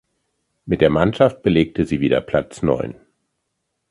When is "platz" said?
2.21-2.63